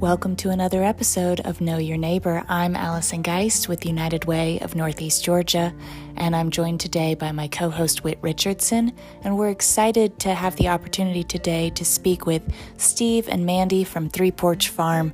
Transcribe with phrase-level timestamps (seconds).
[0.00, 2.42] Welcome to another episode of Know Your Neighbor.
[2.48, 5.74] I'm Allison Geist with United Way of Northeast Georgia,
[6.16, 8.94] and I'm joined today by my co host Whit Richardson.
[9.22, 12.42] And we're excited to have the opportunity today to speak with
[12.78, 15.12] Steve and Mandy from Three Porch Farm.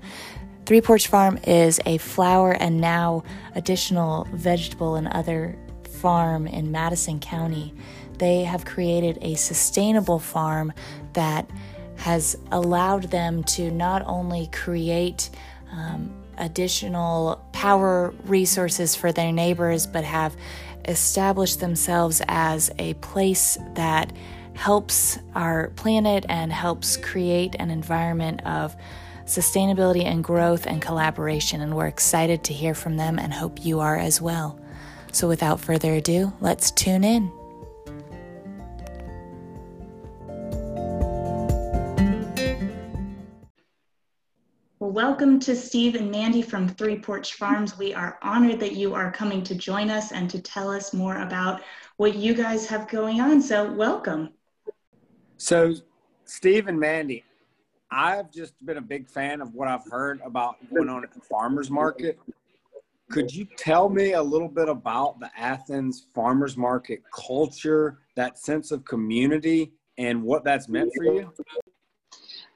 [0.66, 3.24] Three Porch Farm is a flower and now
[3.56, 5.58] additional vegetable and other
[5.96, 7.74] farm in Madison County.
[8.18, 10.72] They have created a sustainable farm
[11.14, 11.50] that
[11.96, 15.30] has allowed them to not only create
[15.72, 20.36] um, additional power resources for their neighbors, but have
[20.86, 24.12] established themselves as a place that
[24.54, 28.74] helps our planet and helps create an environment of
[29.26, 31.60] sustainability and growth and collaboration.
[31.60, 34.58] And we're excited to hear from them and hope you are as well.
[35.12, 37.35] So, without further ado, let's tune in.
[44.96, 47.76] Welcome to Steve and Mandy from Three Porch Farms.
[47.76, 51.18] We are honored that you are coming to join us and to tell us more
[51.18, 51.60] about
[51.98, 53.42] what you guys have going on.
[53.42, 54.30] So, welcome.
[55.36, 55.74] So,
[56.24, 57.24] Steve and Mandy,
[57.90, 61.20] I've just been a big fan of what I've heard about going on at the
[61.20, 62.18] farmers market.
[63.10, 68.70] Could you tell me a little bit about the Athens farmers market culture, that sense
[68.70, 71.30] of community, and what that's meant for you?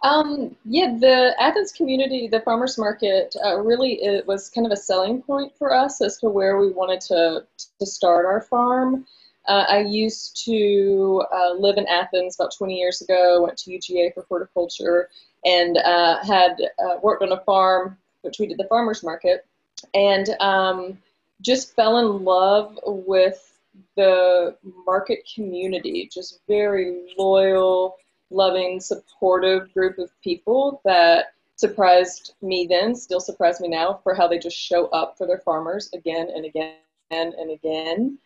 [0.02, 4.76] Um, yeah, the Athens community, the farmers market, uh, really it was kind of a
[4.76, 7.44] selling point for us as to where we wanted to
[7.78, 9.06] to start our farm.
[9.46, 13.42] Uh, I used to uh, live in Athens about 20 years ago.
[13.42, 15.08] Went to UGA for horticulture
[15.44, 19.46] and uh, had uh, worked on a farm, which we did the farmers market,
[19.92, 20.98] and um,
[21.42, 23.58] just fell in love with
[23.96, 24.56] the
[24.86, 26.08] market community.
[26.12, 27.96] Just very loyal
[28.31, 34.27] loving, supportive group of people that surprised me then, still surprise me now for how
[34.27, 36.77] they just show up for their farmers again and again
[37.11, 38.19] and again.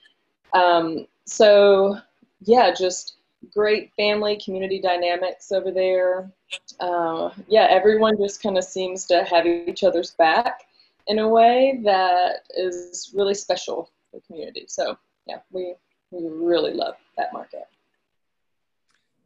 [0.53, 1.98] Um, so,
[2.43, 3.16] yeah, just
[3.53, 6.31] great family community dynamics over there.
[6.81, 10.62] Uh, yeah, everyone just kind of seems to have each other's back
[11.06, 14.64] in a way that is really special for the community.
[14.69, 15.75] So, yeah, we,
[16.10, 17.64] we really love that market.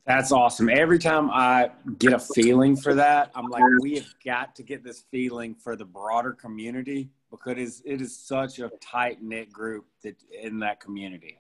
[0.08, 0.70] That's awesome.
[0.70, 4.82] Every time I get a feeling for that, I'm like, we have got to get
[4.82, 9.52] this feeling for the broader community because it is, it is such a tight knit
[9.52, 11.38] group that in that community.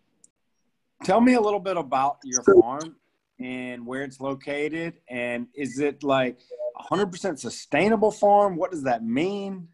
[1.02, 2.96] Tell me a little bit about your farm
[3.40, 6.42] and where it's located, and is it like
[6.90, 8.54] 100% sustainable farm?
[8.54, 9.66] What does that mean?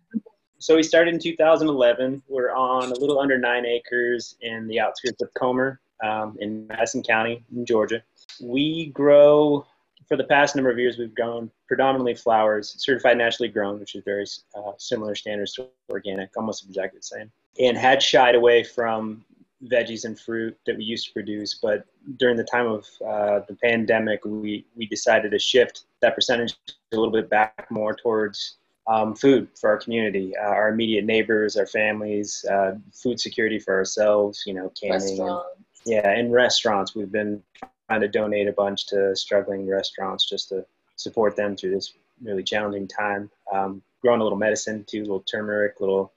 [0.58, 2.22] So we started in 2011.
[2.28, 7.02] We're on a little under nine acres in the outskirts of Comer um, in Madison
[7.02, 8.02] County, in Georgia
[8.40, 9.66] we grow
[10.08, 14.02] for the past number of years we've grown predominantly flowers certified naturally grown which is
[14.04, 14.24] very
[14.56, 19.24] uh, similar standards to organic almost exactly the same and had shied away from
[19.64, 21.86] veggies and fruit that we used to produce but
[22.18, 26.54] during the time of uh, the pandemic we we decided to shift that percentage
[26.92, 31.56] a little bit back more towards um, food for our community, uh, our immediate neighbors,
[31.56, 35.18] our families, uh, food security for ourselves, you know, canning.
[35.22, 35.40] And,
[35.86, 37.42] yeah, in restaurants, we've been
[37.88, 40.64] trying to donate a bunch to struggling restaurants just to
[40.96, 43.30] support them through this really challenging time.
[43.52, 46.12] Um, growing a little medicine too, a little turmeric, little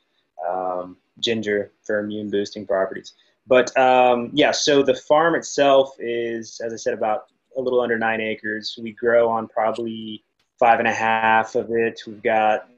[0.47, 3.13] um, ginger for immune boosting properties.
[3.47, 7.27] But um, yeah, so the farm itself is, as I said, about
[7.57, 8.77] a little under nine acres.
[8.81, 10.23] We grow on probably
[10.59, 12.01] five and a half of it.
[12.05, 12.69] We've got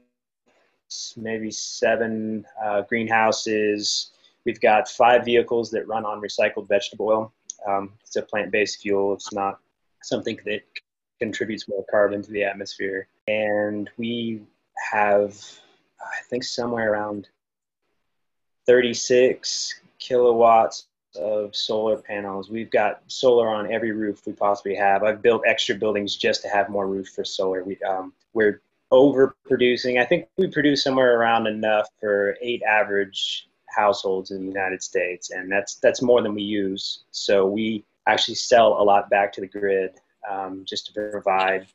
[1.16, 4.10] maybe seven uh, greenhouses.
[4.44, 7.32] We've got five vehicles that run on recycled vegetable oil.
[7.66, 9.12] Um, it's a plant-based fuel.
[9.14, 9.58] It's not
[10.02, 10.62] something that
[11.20, 13.08] contributes more carbon to the atmosphere.
[13.28, 14.42] And we
[14.90, 15.36] have,
[16.00, 17.28] I think, somewhere around
[18.66, 20.86] 36 kilowatts
[21.16, 22.50] of solar panels.
[22.50, 25.02] We've got solar on every roof we possibly have.
[25.02, 27.64] I've built extra buildings just to have more roof for solar.
[27.64, 28.62] We, um, we're
[28.92, 30.00] overproducing.
[30.00, 35.30] I think we produce somewhere around enough for eight average households in the United States,
[35.30, 37.04] and that's that's more than we use.
[37.10, 39.92] So we actually sell a lot back to the grid
[40.28, 41.66] um, just to provide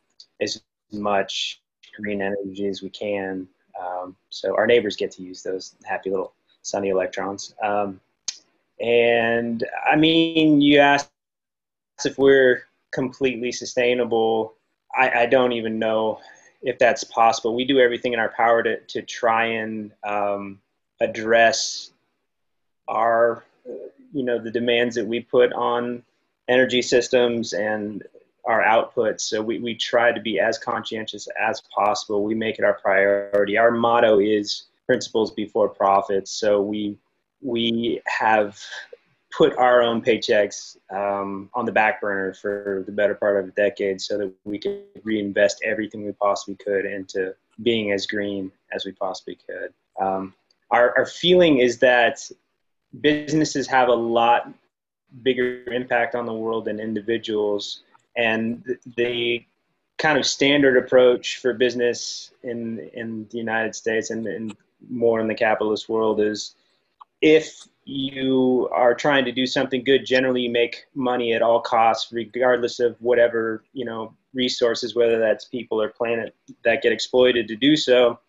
[0.41, 0.61] as
[0.91, 1.61] much
[1.99, 3.47] green energy as we can.
[3.81, 7.53] Um, so our neighbors get to use those happy little sunny electrons.
[7.63, 7.99] Um,
[8.79, 11.09] and I mean, you asked
[12.03, 14.55] if we're completely sustainable.
[14.97, 16.19] I, I, don't even know
[16.61, 17.55] if that's possible.
[17.55, 20.59] We do everything in our power to, to try and um,
[21.01, 21.91] address
[22.87, 23.43] our
[24.13, 26.03] you know the demands that we put on
[26.47, 28.03] energy systems and
[28.45, 29.19] our output.
[29.19, 32.23] So we, we try to be as conscientious as possible.
[32.23, 33.57] We make it our priority.
[33.57, 36.31] Our motto is principles before profits.
[36.31, 36.97] So we
[37.41, 38.59] we have
[39.35, 43.51] put our own paychecks um, on the back burner for the better part of a
[43.51, 48.85] decade so that we could reinvest everything we possibly could into being as green as
[48.85, 49.73] we possibly could.
[49.99, 50.33] Um,
[50.71, 52.29] our, our feeling is that
[53.01, 54.51] businesses have a lot
[55.21, 57.83] bigger impact on the world than individuals
[58.17, 59.43] and the
[59.97, 64.55] kind of standard approach for business in in the United States and, and
[64.89, 66.55] more in the capitalist world is
[67.21, 72.11] if you are trying to do something good generally you make money at all costs
[72.11, 77.55] regardless of whatever you know resources whether that's people or planet that get exploited to
[77.55, 78.19] do so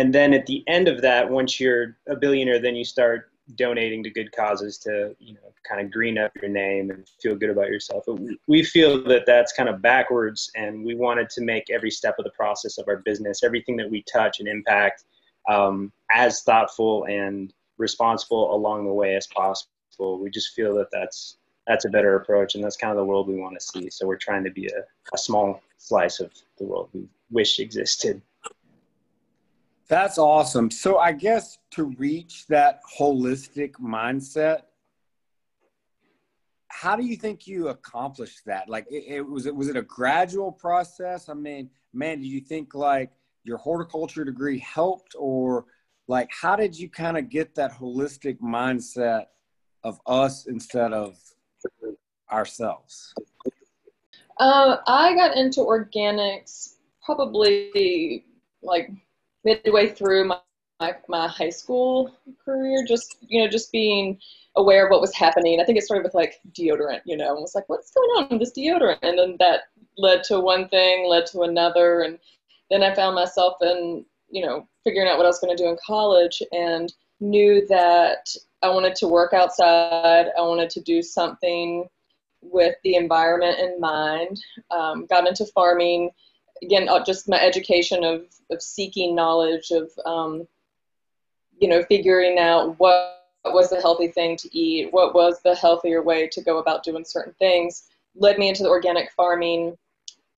[0.00, 4.02] and then at the end of that once you're a billionaire then you start donating
[4.02, 7.50] to good causes to you know kind of green up your name and feel good
[7.50, 8.04] about yourself
[8.46, 12.24] we feel that that's kind of backwards and we wanted to make every step of
[12.24, 15.04] the process of our business everything that we touch and impact
[15.48, 20.20] um, as thoughtful and responsible along the way as possible.
[20.20, 21.36] We just feel that that's
[21.66, 23.90] that's a better approach, and that's kind of the world we want to see.
[23.90, 24.82] So we're trying to be a,
[25.14, 28.22] a small slice of the world we wish existed.
[29.90, 30.70] That's awesome.
[30.70, 34.62] So I guess to reach that holistic mindset,
[36.68, 38.68] how do you think you accomplished that?
[38.68, 41.28] Like, it, it was it was it a gradual process?
[41.28, 43.10] I mean, man, do you think like
[43.44, 45.66] your horticulture degree helped, or
[46.10, 49.26] like how did you kind of get that holistic mindset
[49.84, 51.16] of us instead of
[52.30, 53.14] ourselves
[54.38, 58.24] uh, i got into organics probably
[58.62, 58.90] like
[59.44, 60.38] midway through my,
[60.80, 62.14] my, my high school
[62.44, 64.18] career just you know just being
[64.56, 67.40] aware of what was happening i think it started with like deodorant you know and
[67.40, 69.62] was like what's going on with this deodorant and then that
[69.96, 72.18] led to one thing led to another and
[72.70, 75.68] then i found myself in you know, figuring out what I was going to do
[75.68, 78.28] in college and knew that
[78.62, 80.26] I wanted to work outside.
[80.38, 81.86] I wanted to do something
[82.40, 84.40] with the environment in mind.
[84.70, 86.10] Um, got into farming.
[86.62, 90.46] Again, uh, just my education of, of seeking knowledge, of, um,
[91.58, 96.02] you know, figuring out what was the healthy thing to eat, what was the healthier
[96.02, 97.84] way to go about doing certain things,
[98.14, 99.76] led me into the organic farming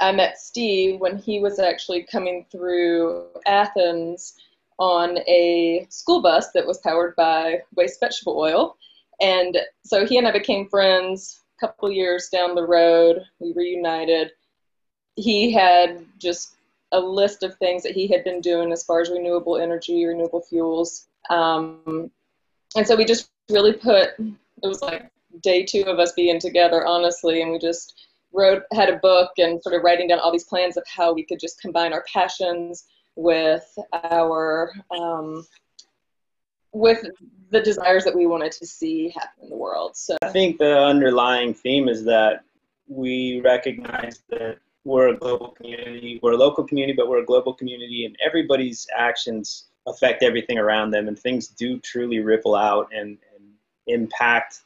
[0.03, 4.35] I met Steve when he was actually coming through Athens
[4.79, 8.77] on a school bus that was powered by waste vegetable oil.
[9.21, 13.23] And so he and I became friends a couple years down the road.
[13.39, 14.33] We reunited.
[15.17, 16.56] He had just
[16.93, 20.43] a list of things that he had been doing as far as renewable energy, renewable
[20.43, 21.09] fuels.
[21.31, 22.11] Um,
[22.76, 25.11] and so we just really put, it was like
[25.43, 29.62] day two of us being together, honestly, and we just wrote had a book and
[29.62, 32.85] sort of writing down all these plans of how we could just combine our passions
[33.17, 35.47] with our um,
[36.73, 37.05] with
[37.50, 39.94] the desires that we wanted to see happen in the world.
[39.97, 42.44] So I think the underlying theme is that
[42.88, 46.19] we recognize that we're a global community.
[46.23, 50.90] We're a local community, but we're a global community, and everybody's actions affect everything around
[50.90, 53.44] them, and things do truly ripple out and, and
[53.87, 54.61] impact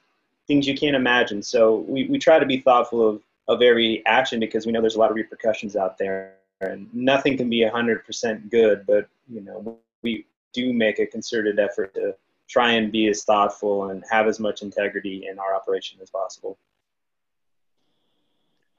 [0.46, 1.42] things you can't imagine.
[1.42, 4.96] So we, we try to be thoughtful of of every action because we know there's
[4.96, 9.78] a lot of repercussions out there and nothing can be 100% good but you know
[10.02, 12.14] we do make a concerted effort to
[12.48, 16.58] try and be as thoughtful and have as much integrity in our operation as possible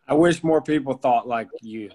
[0.07, 1.89] i wish more people thought like you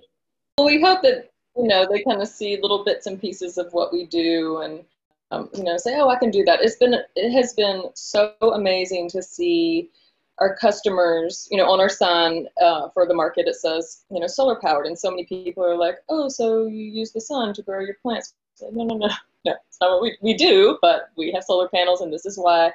[0.58, 3.72] well we hope that you know they kind of see little bits and pieces of
[3.72, 4.84] what we do and
[5.30, 8.34] um, you know say oh i can do that it's been it has been so
[8.40, 9.90] amazing to see
[10.38, 14.26] our customers, you know, on our sign uh, for the market, it says, you know,
[14.26, 14.86] solar powered.
[14.86, 17.94] And so many people are like, oh, so you use the sun to grow your
[18.02, 18.34] plants.
[18.60, 19.06] no, no, no,
[19.44, 22.36] no, it's not what we, we do, but we have solar panels and this is
[22.36, 22.72] why.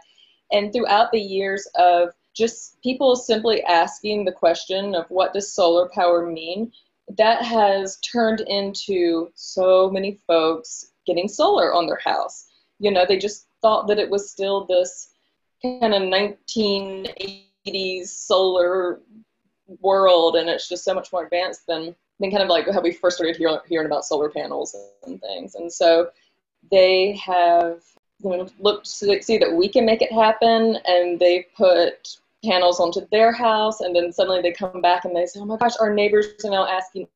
[0.51, 5.89] And throughout the years of just people simply asking the question of what does solar
[5.89, 6.71] power mean,
[7.17, 12.47] that has turned into so many folks getting solar on their house.
[12.79, 15.09] You know, they just thought that it was still this
[15.61, 19.01] kind of 1980s solar
[19.81, 22.91] world and it's just so much more advanced than, than kind of like how we
[22.91, 24.75] first started hear, hearing about solar panels
[25.05, 25.55] and things.
[25.55, 26.09] And so
[26.69, 27.81] they have
[28.23, 32.79] you know, looked to see that we can make it happen and they put panels
[32.79, 35.73] onto their house and then suddenly they come back and they say, oh my gosh,
[35.79, 37.07] our neighbors are now asking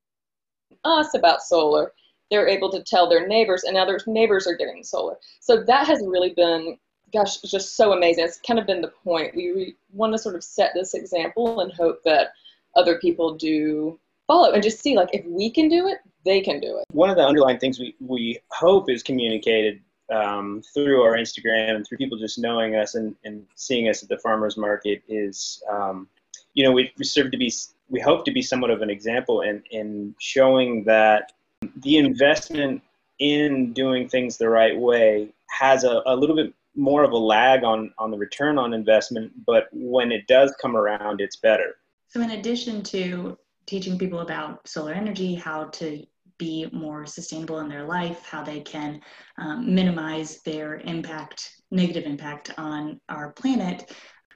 [0.83, 1.93] us about solar.
[2.29, 5.17] They're able to tell their neighbors and now their neighbors are getting solar.
[5.39, 6.77] So that has really been
[7.13, 8.25] gosh, just so amazing.
[8.25, 9.35] It's kind of been the point.
[9.35, 12.29] We, we want to sort of set this example and hope that
[12.75, 16.59] other people do follow and just see like if we can do it, they can
[16.59, 16.85] do it.
[16.91, 21.87] One of the underlying things we, we hope is communicated um, through our Instagram and
[21.87, 26.07] through people just knowing us and, and seeing us at the farmers market is, um,
[26.53, 27.51] you know, we, we serve to be,
[27.89, 31.31] we hope to be somewhat of an example in, in showing that
[31.77, 32.81] the investment
[33.19, 37.63] in doing things the right way has a, a little bit more of a lag
[37.63, 41.75] on, on the return on investment, but when it does come around, it's better.
[42.07, 46.05] So, in addition to teaching people about solar energy, how to
[46.41, 48.99] be more sustainable in their life, how they can
[49.37, 53.93] um, minimize their impact, negative impact on our planet,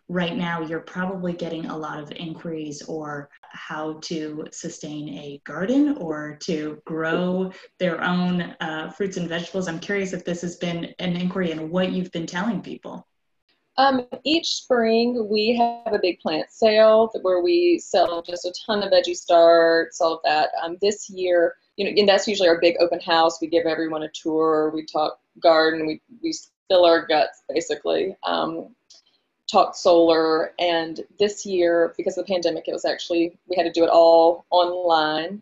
[0.08, 5.98] right now you're probably getting a lot of inquiries or how to sustain a garden
[5.98, 9.68] or to grow their own uh, fruits and vegetables.
[9.68, 13.08] I'm curious if this has been an inquiry and what you've been telling people.
[13.78, 18.84] Um, each spring, we have a big plant sale where we sell just a ton
[18.84, 20.50] of veggie starts, all of that.
[20.64, 23.42] Um, this year, you know, and that's usually our big open house.
[23.42, 24.72] We give everyone a tour.
[24.74, 25.86] We talk garden.
[25.86, 28.16] We we spill our guts basically.
[28.24, 28.76] Um,
[29.52, 33.72] talk solar, and this year because of the pandemic, it was actually we had to
[33.72, 35.42] do it all online,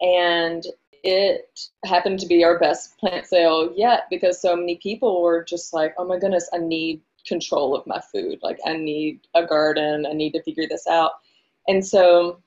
[0.00, 0.64] and
[1.02, 5.74] it happened to be our best plant sale yet because so many people were just
[5.74, 8.38] like, oh my goodness, I need control of my food.
[8.42, 10.06] Like I need a garden.
[10.06, 11.12] I need to figure this out.
[11.68, 12.38] And so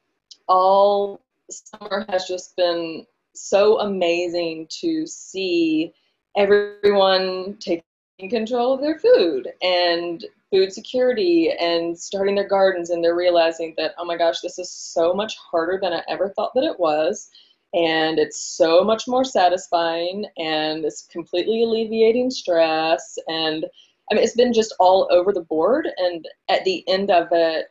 [0.47, 3.05] all summer has just been
[3.41, 5.93] so amazing to see
[6.35, 7.83] everyone taking
[8.29, 13.93] control of their food and food security and starting their gardens and they're realizing that
[13.97, 17.29] oh my gosh this is so much harder than i ever thought that it was
[17.73, 23.65] and it's so much more satisfying and it's completely alleviating stress and
[24.09, 25.87] I mean, it's been just all over the board.
[25.97, 27.67] And at the end of it,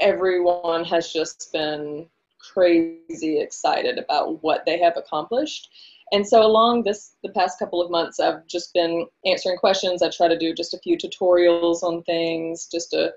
[0.00, 2.06] everyone has just been
[2.38, 5.70] crazy excited about what they have accomplished.
[6.12, 10.02] And so along this the past couple of months I've just been answering questions.
[10.02, 13.12] I try to do just a few tutorials on things just to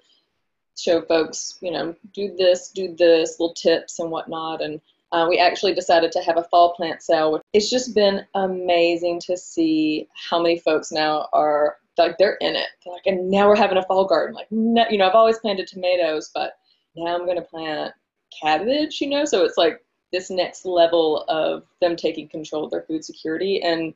[0.78, 4.62] show folks, you know, do this, do this, little tips and whatnot.
[4.62, 7.42] And uh, we actually decided to have a fall plant sale.
[7.54, 12.68] It's just been amazing to see how many folks now are like they're in it.
[12.84, 14.36] They're like, and now we're having a fall garden.
[14.36, 16.54] Like, no, you know, I've always planted tomatoes, but
[16.96, 17.94] now I'm going to plant
[18.40, 19.02] cabbage.
[19.02, 23.04] You know, so it's like this next level of them taking control of their food
[23.04, 23.94] security and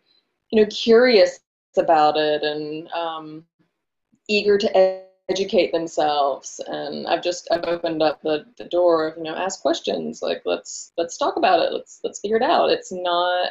[0.51, 1.39] you know curious
[1.77, 3.45] about it and um,
[4.27, 6.61] eager to ed- educate themselves.
[6.67, 10.21] And i've just i've opened up the, the door of you know ask questions.
[10.21, 11.73] Like let's let's talk about it.
[11.73, 12.69] Let's let's figure it out.
[12.69, 13.49] It's not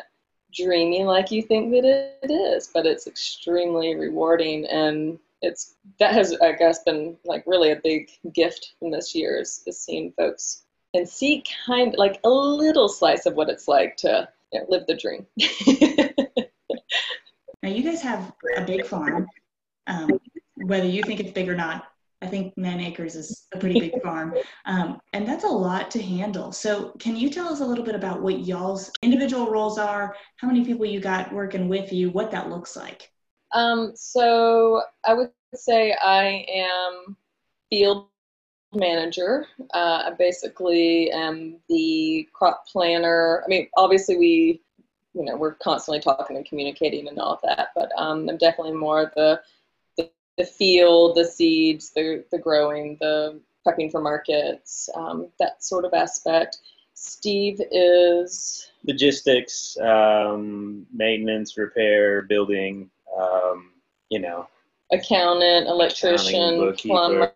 [0.52, 4.66] dreamy like you think that it is, but it's extremely rewarding.
[4.66, 9.40] And it's that has I guess been like really a big gift from this year
[9.40, 10.63] is, is seeing folks
[10.94, 14.86] and see kind like a little slice of what it's like to you know, live
[14.86, 15.26] the dream.
[17.62, 19.26] now you guys have a big farm.
[19.86, 20.10] Um,
[20.54, 21.84] whether you think it's big or not,
[22.22, 24.34] I think nine acres is a pretty big farm.
[24.64, 26.52] Um, and that's a lot to handle.
[26.52, 30.48] So, can you tell us a little bit about what y'all's individual roles are, how
[30.48, 33.10] many people you got working with you, what that looks like?
[33.52, 37.16] Um, so, I would say I am
[37.68, 38.08] field
[38.74, 39.46] manager.
[39.72, 43.42] Uh, I basically am the crop planner.
[43.44, 44.60] I mean, obviously, we
[45.14, 48.76] you know, we're constantly talking and communicating and all of that, but um, I'm definitely
[48.76, 49.40] more the
[50.36, 55.94] the field, the seeds, the, the growing, the prepping for markets, um, that sort of
[55.94, 56.58] aspect.
[56.94, 63.70] Steve is logistics, um, maintenance, repair, building, um,
[64.10, 64.48] you know,
[64.92, 67.32] accountant, electrician, plumber,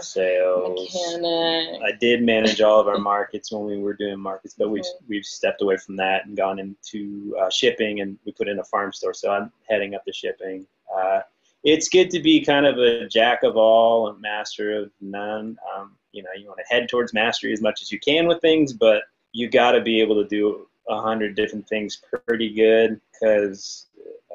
[0.00, 1.82] sales, mechanic.
[1.82, 5.24] I did manage all of our markets when we were doing markets, but we've we've
[5.24, 8.92] stepped away from that and gone into uh, shipping, and we put in a farm
[8.92, 9.14] store.
[9.14, 10.66] So I'm heading up the shipping.
[10.94, 11.20] Uh,
[11.64, 15.56] it's good to be kind of a jack of all, and master of none.
[15.76, 18.40] Um, you know, you want to head towards mastery as much as you can with
[18.40, 23.00] things, but you got to be able to do a hundred different things pretty good
[23.12, 23.86] because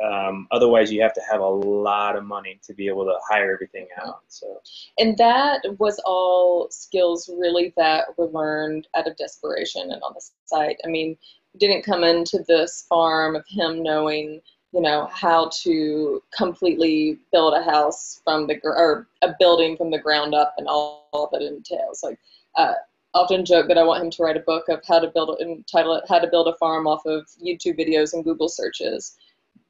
[0.03, 3.53] um, otherwise you have to have a lot of money to be able to hire
[3.53, 4.61] everything out so.
[4.97, 10.21] And that was all skills really that were learned out of desperation and on the
[10.45, 10.77] site.
[10.85, 11.17] I mean
[11.57, 17.61] didn't come into this farm of him knowing you know how to completely build a
[17.61, 22.01] house from the or a building from the ground up and all, all that entails.
[22.03, 22.17] Like
[22.55, 22.73] uh,
[23.13, 25.65] often joke that i want him to write a book of how to build and
[25.67, 29.17] title it how to build a farm off of youtube videos and google searches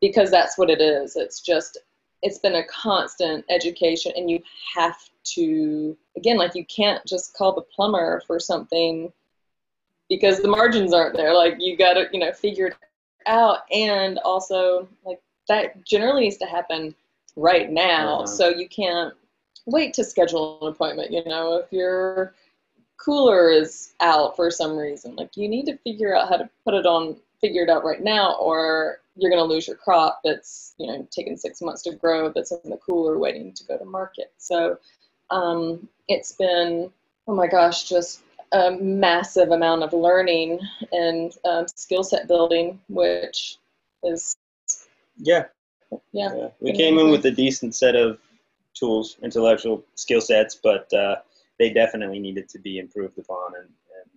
[0.02, 1.78] because that's what it is it's just
[2.22, 4.42] it's been a constant education, and you
[4.76, 9.12] have to again, like you can't just call the plumber for something
[10.10, 11.34] because the margins aren't there.
[11.34, 12.76] Like you got to you know figure it
[13.26, 16.96] out, and also like that generally needs to happen
[17.36, 18.18] right now.
[18.18, 18.28] Uh-huh.
[18.28, 19.14] So you can't
[19.66, 21.12] wait to schedule an appointment.
[21.12, 22.36] You know, if your
[22.98, 26.76] cooler is out for some reason, like you need to figure out how to put
[26.76, 30.74] it on, figure it out right now, or you're going to lose your crop that's
[30.78, 33.86] you know taken six months to grow that's in the cooler waiting to go to
[33.86, 34.32] market.
[34.38, 34.78] So
[35.30, 36.92] um, it's been
[37.28, 38.22] oh my gosh, just
[38.52, 40.60] a massive amount of learning
[40.92, 43.58] and um, skill set building, which
[44.04, 44.36] is
[45.18, 45.46] yeah,
[46.12, 46.30] yeah.
[46.36, 46.48] yeah.
[46.60, 48.20] We came in with a decent set of
[48.74, 51.18] tools, intellectual skill sets, but uh,
[51.60, 53.54] they definitely needed to be improved upon.
[53.56, 53.72] And, and,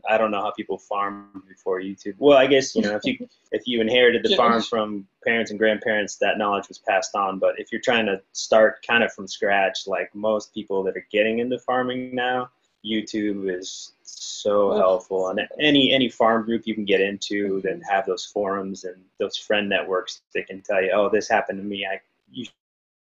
[0.08, 2.14] I don't know how people farm before YouTube.
[2.18, 5.58] Well, I guess you know if you if you inherited the farm from parents and
[5.58, 7.38] grandparents, that knowledge was passed on.
[7.38, 11.06] But if you're trying to start kind of from scratch, like most people that are
[11.11, 12.50] getting into farming now,
[12.84, 18.06] YouTube is so helpful, and any any farm group you can get into that have
[18.06, 21.87] those forums and those friend networks that can tell you, oh, this happened to me.
[21.90, 22.46] I you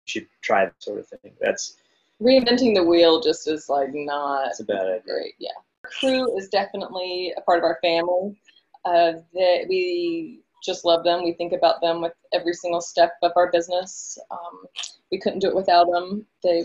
[0.06, 1.32] should try that sort of thing.
[1.40, 1.76] That's
[2.22, 3.20] reinventing the wheel.
[3.20, 4.48] Just is like not.
[4.48, 5.00] It's a bad idea.
[5.04, 5.50] Great, yeah.
[5.84, 8.38] Crew is definitely a part of our family.
[8.84, 11.24] Uh, that we just love them.
[11.24, 14.18] We think about them with every single step of our business.
[14.30, 14.64] Um,
[15.10, 16.26] we couldn't do it without them.
[16.42, 16.64] They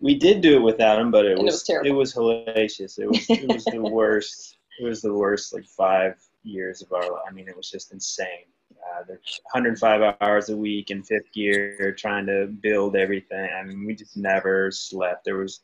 [0.00, 1.80] we did do it without them, but it was, was.
[1.84, 2.98] It was hellacious.
[2.98, 4.58] It was it was the worst.
[4.80, 7.22] It was the worst like five years of our life.
[7.28, 8.46] I mean, it was just insane.
[8.72, 13.48] Uh, there's 105 hours a week in fifth gear trying to build everything.
[13.56, 15.24] I mean, we just never slept.
[15.24, 15.60] There was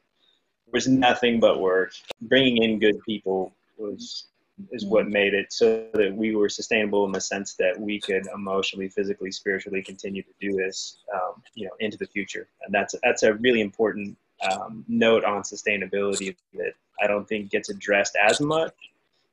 [0.73, 1.93] was nothing but work.
[2.23, 4.25] Bringing in good people was
[4.73, 5.13] is what mm-hmm.
[5.13, 9.31] made it so that we were sustainable in the sense that we could emotionally, physically,
[9.31, 12.49] spiritually continue to do this, um, you know, into the future.
[12.65, 14.17] And that's that's a really important
[14.51, 16.73] um, note on sustainability that
[17.03, 18.75] I don't think gets addressed as much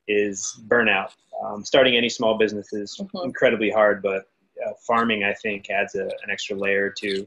[0.08, 1.12] is burnout.
[1.44, 3.24] Um, starting any small business is mm-hmm.
[3.24, 4.28] incredibly hard, but
[4.64, 7.26] uh, farming I think adds a, an extra layer to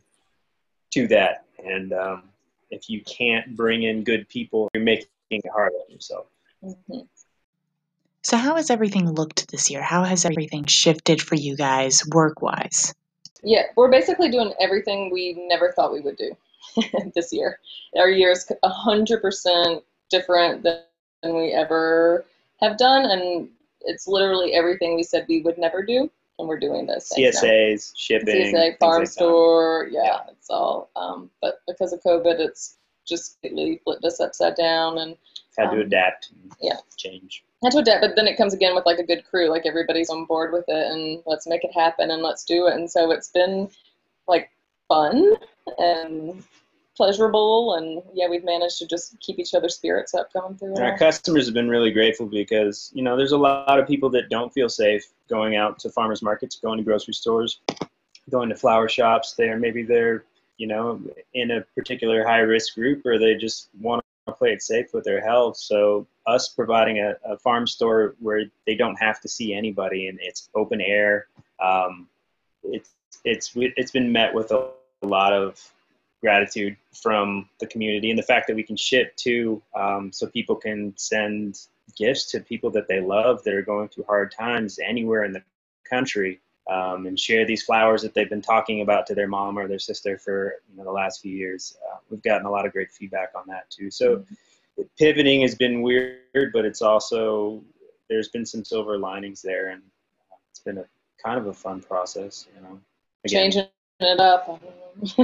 [0.92, 1.46] to that.
[1.64, 2.24] And um,
[2.72, 6.28] if you can't bring in good people, you're making it hard on yourself.
[6.64, 7.00] Mm-hmm.
[8.22, 9.82] So, how has everything looked this year?
[9.82, 12.94] How has everything shifted for you guys work wise?
[13.42, 16.36] Yeah, we're basically doing everything we never thought we would do.
[17.16, 17.60] this year.
[17.98, 20.84] Our year is 100% different than
[21.24, 22.26] we ever
[22.60, 23.50] have done, and
[23.82, 27.12] it's literally everything we said we would never do, and we're doing this.
[27.16, 30.90] CSAs, shipping, CSA, farm like store, yeah, yeah, it's all.
[30.96, 35.16] Um, but because of COVID, it's just completely flipped us upside down, and
[35.58, 36.32] had um, to adapt.
[36.62, 37.44] yeah, change.
[37.64, 40.10] Had to adapt, but then it comes again with like a good crew, like everybody's
[40.10, 42.74] on board with it, and let's make it happen, and let's do it.
[42.74, 43.70] And so it's been
[44.28, 44.50] like
[44.88, 45.36] fun
[45.78, 46.44] and
[47.00, 50.84] pleasurable and yeah we've managed to just keep each other's spirits up going through and
[50.84, 54.30] our customers have been really grateful because you know there's a lot of people that
[54.30, 57.62] don't feel safe going out to farmers markets going to grocery stores
[58.30, 59.34] going to flower shops.
[59.34, 60.24] There maybe they're
[60.58, 61.02] you know
[61.34, 65.04] in a particular high risk group or they just want to play it safe with
[65.04, 65.58] their health.
[65.58, 70.20] So us providing a, a farm store where they don't have to see anybody and
[70.22, 71.28] it's open air
[71.60, 72.08] um,
[72.64, 72.92] it's
[73.26, 74.70] it's it's been met with a
[75.02, 75.60] lot of
[76.22, 80.56] gratitude from the community and the fact that we can ship too um, so people
[80.56, 81.60] can send
[81.98, 85.42] gifts to people that they love that are going through hard times anywhere in the
[85.90, 89.68] country um, and share these flowers that they've been talking about to their mom or
[89.68, 92.74] their sister for you know, the last few years uh, we've gotten a lot of
[92.74, 94.84] great feedback on that too so mm-hmm.
[94.98, 97.64] pivoting has been weird but it's also
[98.10, 99.82] there's been some silver linings there and
[100.52, 100.86] it's been a
[101.24, 102.80] kind of a fun process you know
[103.26, 103.68] Again, changing
[104.00, 104.62] it up.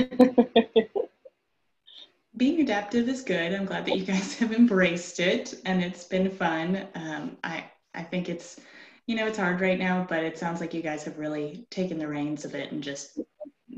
[2.38, 3.54] Being adaptive is good.
[3.54, 6.88] I'm glad that you guys have embraced it and it's been fun.
[6.96, 8.60] Um, I, I think it's,
[9.08, 11.98] you know, it's hard right now, but it sounds like you guys have really taken
[11.98, 13.20] the reins of it and just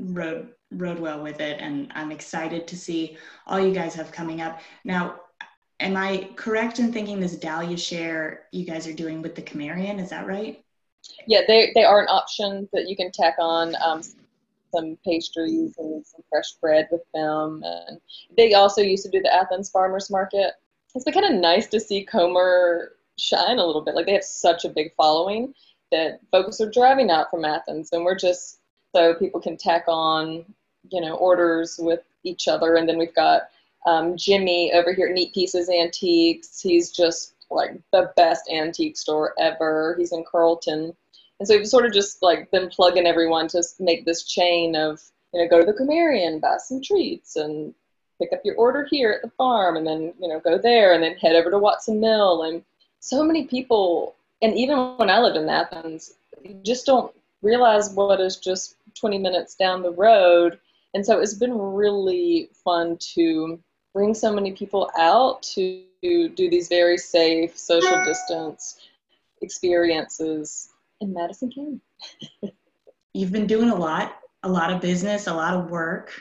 [0.00, 1.60] rode rode well with it.
[1.60, 4.60] And I'm excited to see all you guys have coming up.
[4.84, 5.20] Now,
[5.80, 10.00] am I correct in thinking this Dahlia share you guys are doing with the Comerian?
[10.00, 10.62] Is that right?
[11.26, 14.02] Yeah, they, they are an option that you can tack on um,
[14.70, 17.62] some pastries and some fresh bread with them.
[17.64, 18.00] And
[18.36, 20.52] they also used to do the Athens Farmers Market.
[20.94, 23.94] It's been kind of nice to see Comer shine a little bit.
[23.94, 25.54] Like they have such a big following
[25.90, 28.60] that folks are driving out from Athens, and we're just
[28.94, 30.44] so people can tack on,
[30.90, 32.76] you know, orders with each other.
[32.76, 33.42] And then we've got
[33.86, 36.60] um, Jimmy over here at Neat Pieces Antiques.
[36.60, 39.94] He's just like the best antique store ever.
[39.98, 40.94] He's in Carlton
[41.38, 45.00] and so we've sort of just like been plugging everyone to make this chain of
[45.32, 47.74] you know, go to the Comerian, buy some treats, and
[48.20, 51.02] pick up your order here at the farm, and then you know, go there, and
[51.02, 52.62] then head over to Watson Mill, and
[53.00, 54.16] so many people.
[54.42, 59.18] And even when I lived in Athens, you just don't realize what is just 20
[59.18, 60.58] minutes down the road.
[60.94, 63.60] And so it's been really fun to
[63.92, 68.78] bring so many people out to do these very safe social distance
[69.42, 70.70] experiences
[71.00, 71.80] in Madison County.
[73.12, 76.12] You've been doing a lot, a lot of business, a lot of work,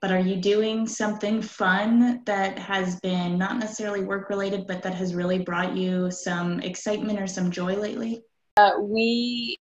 [0.00, 4.94] but are you doing something fun that has been not necessarily work related, but that
[4.94, 8.22] has really brought you some excitement or some joy lately?
[8.58, 9.58] Uh, we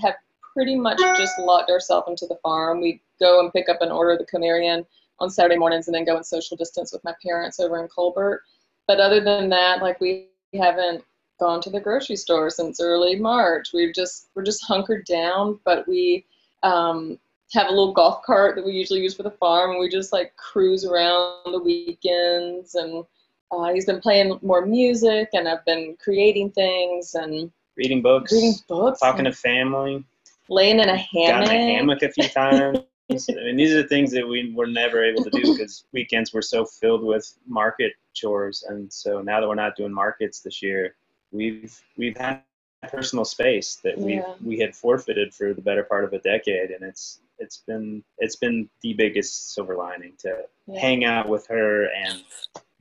[0.00, 0.14] have
[0.52, 2.80] pretty much just locked ourselves into the farm.
[2.80, 4.84] We go and pick up an order of the Comerian
[5.18, 8.42] on Saturday mornings and then go in social distance with my parents over in Colbert.
[8.86, 11.02] But other than that, like we haven't
[11.38, 13.72] gone to the grocery store since early March.
[13.72, 16.24] We've just we're just hunkered down, but we
[16.62, 17.18] um,
[17.52, 20.12] have a little golf cart that we usually use for the farm, and we just
[20.12, 22.74] like cruise around the weekends.
[22.74, 23.04] And
[23.50, 28.54] uh, he's been playing more music, and I've been creating things and reading books, reading
[28.68, 30.04] books, talking to family,
[30.48, 32.78] laying in a hammock, in a hammock a few times.
[33.08, 36.42] I mean, these are things that we were never able to do because weekends were
[36.42, 40.96] so filled with market chores, and so now that we're not doing markets this year,
[41.32, 42.42] we've we've had
[42.90, 44.34] personal space that we yeah.
[44.44, 48.36] we had forfeited for the better part of a decade, and it's it's been it's
[48.36, 50.80] been the biggest silver lining to yeah.
[50.80, 52.22] hang out with her and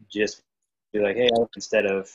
[0.09, 0.41] just
[0.93, 2.09] be like, hey, instead of